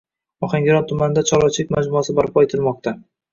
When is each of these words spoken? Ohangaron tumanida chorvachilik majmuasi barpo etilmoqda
Ohangaron 0.45 0.87
tumanida 0.91 1.23
chorvachilik 1.31 1.75
majmuasi 1.77 2.17
barpo 2.21 2.47
etilmoqda 2.47 2.97